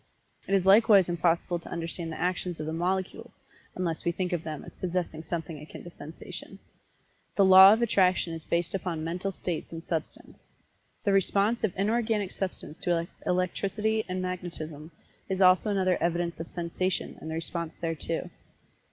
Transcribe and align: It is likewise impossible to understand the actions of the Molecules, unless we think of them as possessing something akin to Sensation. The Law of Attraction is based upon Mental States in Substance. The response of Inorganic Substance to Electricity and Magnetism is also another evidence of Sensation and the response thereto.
It 0.47 0.55
is 0.55 0.65
likewise 0.65 1.07
impossible 1.09 1.59
to 1.59 1.69
understand 1.69 2.11
the 2.11 2.19
actions 2.19 2.59
of 2.59 2.65
the 2.65 2.73
Molecules, 2.73 3.37
unless 3.75 4.03
we 4.03 4.11
think 4.11 4.33
of 4.33 4.41
them 4.43 4.63
as 4.65 4.75
possessing 4.75 5.21
something 5.21 5.59
akin 5.59 5.83
to 5.83 5.91
Sensation. 5.91 6.57
The 7.35 7.45
Law 7.45 7.71
of 7.73 7.83
Attraction 7.83 8.33
is 8.33 8.43
based 8.43 8.73
upon 8.73 9.03
Mental 9.03 9.31
States 9.31 9.71
in 9.71 9.83
Substance. 9.83 10.39
The 11.03 11.11
response 11.13 11.63
of 11.63 11.71
Inorganic 11.77 12.31
Substance 12.31 12.79
to 12.79 13.07
Electricity 13.27 14.03
and 14.09 14.23
Magnetism 14.23 14.89
is 15.29 15.39
also 15.39 15.69
another 15.69 16.01
evidence 16.01 16.39
of 16.39 16.47
Sensation 16.47 17.17
and 17.21 17.29
the 17.29 17.35
response 17.35 17.75
thereto. 17.79 18.31